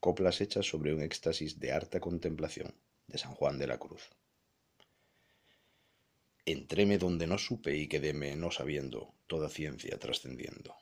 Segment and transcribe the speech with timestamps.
[0.00, 2.74] Coplas hechas sobre un éxtasis de harta contemplación,
[3.06, 4.08] de San Juan de la Cruz.
[6.46, 10.74] Entréme donde no supe y quedéme no sabiendo, toda ciencia trascendiendo.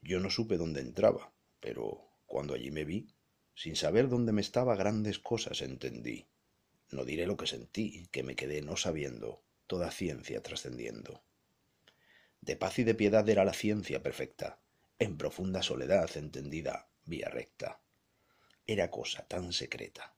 [0.00, 3.08] Yo no supe dónde entraba, pero cuando allí me vi,
[3.56, 6.26] sin saber dónde me estaba, grandes cosas entendí.
[6.92, 11.24] No diré lo que sentí, que me quedé no sabiendo, toda ciencia trascendiendo.
[12.40, 14.60] De paz y de piedad era la ciencia perfecta,
[15.00, 17.80] en profunda soledad entendida, vía recta.
[18.68, 20.16] Era cosa tan secreta,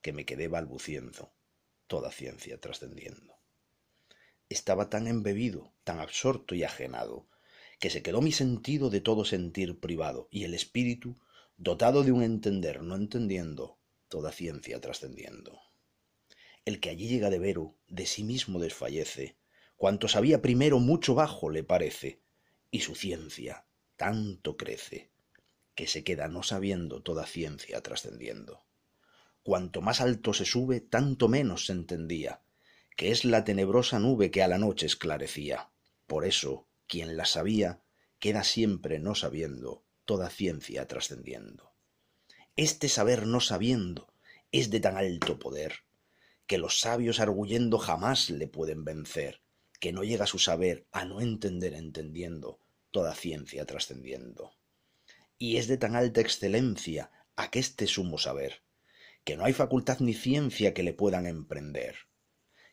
[0.00, 1.32] que me quedé balbuciendo,
[1.88, 3.34] toda ciencia trascendiendo.
[4.48, 7.28] Estaba tan embebido, tan absorto y ajenado,
[7.80, 11.18] que se quedó mi sentido de todo sentir privado, y el espíritu,
[11.56, 15.60] dotado de un entender no entendiendo, toda ciencia trascendiendo.
[16.64, 19.36] El que allí llega de vero, de sí mismo desfallece,
[19.76, 22.20] cuanto sabía primero mucho bajo le parece,
[22.70, 25.10] y su ciencia tanto crece,
[25.74, 28.64] que se queda no sabiendo toda ciencia trascendiendo.
[29.42, 32.42] Cuanto más alto se sube, tanto menos se entendía,
[32.96, 35.70] que es la tenebrosa nube que a la noche esclarecía.
[36.06, 37.80] Por eso, quien la sabía,
[38.18, 41.72] queda siempre no sabiendo, toda ciencia trascendiendo.
[42.56, 44.12] Este saber no sabiendo
[44.52, 45.84] es de tan alto poder,
[46.46, 49.40] que los sabios arguyendo jamás le pueden vencer,
[49.78, 52.58] que no llega su saber a no entender entendiendo,
[52.90, 54.52] toda ciencia trascendiendo.
[55.42, 58.62] Y es de tan alta excelencia aqueste sumo saber,
[59.24, 61.96] que no hay facultad ni ciencia que le puedan emprender.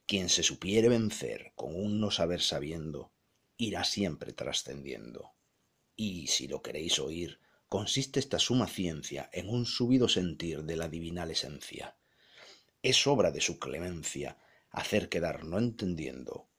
[0.05, 3.13] Quien se supiere vencer con un no saber sabiendo,
[3.55, 5.31] irá siempre trascendiendo.
[5.95, 10.89] Y si lo queréis oír, consiste esta suma ciencia en un subido sentir de la
[10.89, 11.95] divinal esencia.
[12.83, 14.39] Es obra de su clemencia
[14.71, 16.49] hacer quedar no entendiendo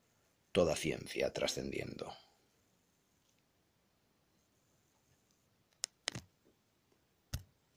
[0.53, 2.14] toda ciencia trascendiendo.